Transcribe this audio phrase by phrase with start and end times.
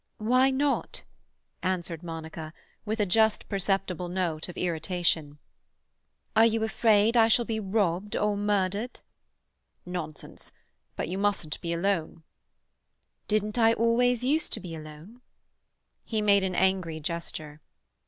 [0.17, 1.03] "Why not?"
[1.61, 2.53] answered Monica,
[2.85, 5.37] with a just perceptible note of irritation.
[6.35, 9.01] "Are you afraid I shall be robbed or murdered?"
[9.85, 10.51] "Nonsense.
[10.95, 12.23] But you mustn't be alone."
[13.27, 15.21] "Didn't I always use to be alone?"
[16.03, 17.61] He made an angry gesture.